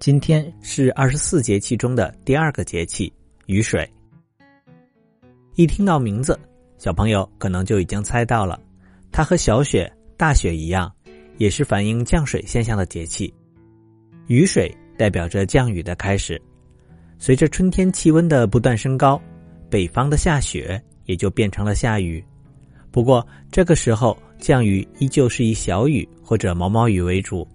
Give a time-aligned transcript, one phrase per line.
[0.00, 3.12] 今天是二十四节气中的第二个节气——
[3.44, 3.86] 雨水。
[5.56, 6.40] 一听到名字，
[6.78, 8.58] 小朋友可能就已经猜到了，
[9.12, 10.90] 它和小雪、大雪一样，
[11.36, 13.30] 也是反映降水现象的节气。
[14.26, 16.40] 雨水代表着降雨的开始，
[17.18, 19.20] 随着春天气温的不断升高，
[19.68, 22.24] 北方的下雪也就变成了下雨。
[22.90, 27.46] 不过这个时候，降雨依旧是以小雨或者毛毛雨为主。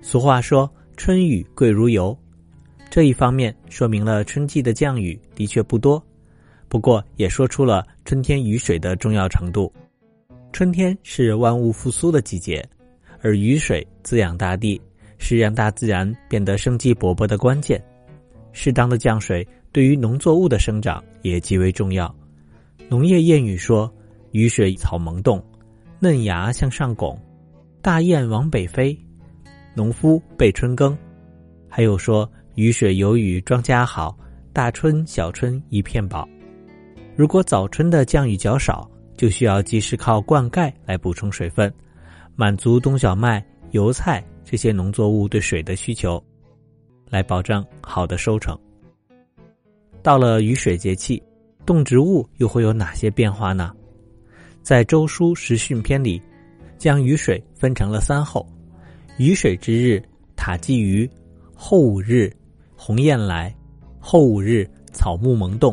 [0.00, 0.72] 俗话说。
[0.96, 2.16] 春雨贵如油，
[2.88, 6.02] 这一方面说明了春季的降雨的确不多，
[6.68, 9.72] 不过也说出了春天雨水的重要程度。
[10.52, 12.64] 春天是万物复苏的季节，
[13.20, 14.80] 而雨水滋养大地，
[15.18, 17.82] 是让大自然变得生机勃勃的关键。
[18.52, 22.14] 适当的降水对于农作物的生长也极为重要。
[22.88, 23.92] 农业谚语说
[24.30, 25.44] ：“雨水草萌动，
[25.98, 27.20] 嫩芽向上拱，
[27.82, 28.96] 大雁往北飞。”
[29.74, 30.96] 农夫备春耕，
[31.68, 34.16] 还有说雨水有雨庄稼好，
[34.52, 36.28] 大春小春一片宝。
[37.16, 41.72] 如果早春的降雨较少，就需要及时靠灌溉来补充水分，
[42.36, 46.22] 满足冬小麦、油菜这些农作物对水的需求，
[47.10, 48.56] 来保证好的收成。
[50.02, 51.20] 到了雨水节气，
[51.66, 53.72] 动植物又会有哪些变化呢？
[54.62, 56.22] 在《周书时训篇》里，
[56.78, 58.46] 将雨水分成了三候。
[59.16, 60.02] 雨水之日，
[60.34, 61.08] 塔鲫鱼；
[61.54, 62.32] 后五日，
[62.74, 63.48] 鸿雁来；
[64.00, 65.72] 后五日，草木萌动。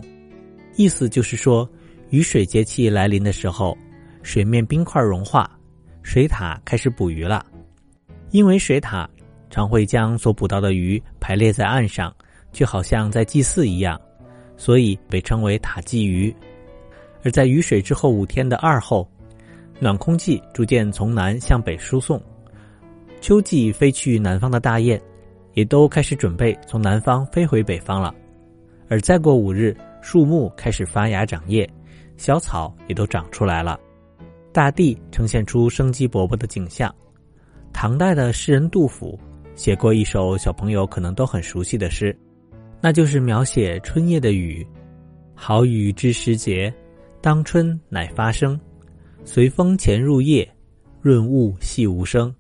[0.76, 1.68] 意思就是说，
[2.12, 3.76] 雨水节气来临的时候，
[4.22, 5.50] 水面冰块融化，
[6.04, 7.44] 水獭开始捕鱼了。
[8.30, 9.08] 因为水獭
[9.50, 12.16] 常会将所捕到的鱼排列在岸上，
[12.52, 14.00] 就好像在祭祀一样，
[14.56, 16.32] 所以被称为塔鲫鱼。
[17.24, 19.10] 而在雨水之后五天的二后，
[19.80, 22.22] 暖空气逐渐从南向北输送。
[23.22, 25.00] 秋季飞去南方的大雁，
[25.54, 28.14] 也都开始准备从南方飞回北方了。
[28.90, 31.70] 而再过五日，树木开始发芽长叶，
[32.18, 33.80] 小草也都长出来了，
[34.52, 36.94] 大地呈现出生机勃勃的景象。
[37.72, 39.18] 唐代的诗人杜甫
[39.56, 42.18] 写过一首小朋友可能都很熟悉的诗，
[42.82, 44.66] 那就是描写春夜的雨
[45.36, 46.74] ：“好雨知时节，
[47.22, 48.60] 当春乃发生。
[49.24, 50.52] 随风潜入夜，
[51.02, 52.34] 润物细无声。”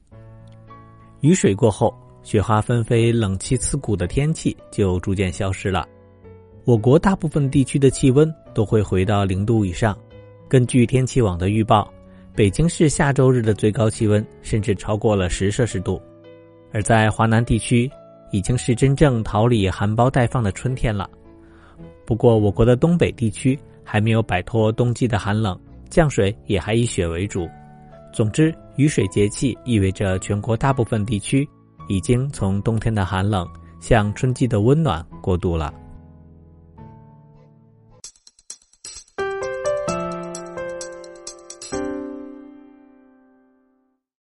[1.21, 5.87] 雨水过后，雪花纷飞、冷气刺骨的天气就逐渐消失了。
[6.65, 9.95] 我国大部分地区的气温都会回到零度以上。
[10.49, 11.87] 根据天气网的预报，
[12.35, 16.01] 北京市下周日的最高气温甚至超过了十摄氏度。
[16.73, 17.89] 而在华南地区，
[18.31, 21.07] 已经是真正桃李含苞待放的春天了。
[22.03, 27.47] 不过，我国的东北地区还没有摆脱冬季的寒冷，降水也还以雪为主。
[28.11, 31.47] 总之，雨水节气意味着全国大部分地区
[31.87, 33.47] 已经从冬天的寒冷
[33.79, 35.73] 向春季的温暖过渡了。